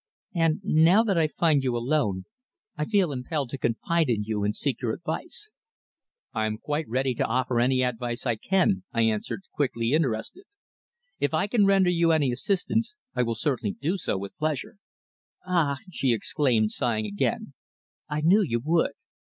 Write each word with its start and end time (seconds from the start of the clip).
"And 0.33 0.61
now 0.63 1.03
that 1.03 1.15
I 1.19 1.27
find 1.27 1.63
you 1.63 1.77
alone, 1.77 2.23
I 2.75 2.85
feel 2.85 3.11
impelled 3.11 3.49
to 3.51 3.59
confide 3.59 4.09
in 4.09 4.23
you 4.23 4.43
and 4.43 4.55
seek 4.55 4.81
your 4.81 4.93
advice." 4.93 5.51
"I'm 6.33 6.57
quite 6.57 6.89
ready 6.89 7.13
to 7.13 7.23
offer 7.23 7.59
any 7.61 7.83
advice 7.83 8.25
I 8.25 8.37
can," 8.37 8.81
I 8.91 9.03
answered, 9.03 9.43
quickly 9.53 9.91
interested. 9.91 10.45
"If 11.19 11.35
I 11.35 11.45
can 11.45 11.67
render 11.67 11.91
you 11.91 12.11
any 12.11 12.31
assistance 12.31 12.95
I 13.13 13.21
will 13.21 13.35
certainly 13.35 13.75
do 13.79 13.95
so 13.95 14.17
with 14.17 14.35
pleasure." 14.39 14.77
"Ah!" 15.45 15.77
she 15.91 16.13
exclaimed, 16.13 16.71
sighing 16.71 17.05
again, 17.05 17.53
"I 18.09 18.21
knew 18.21 18.41
you 18.41 18.59
would. 18.59 18.93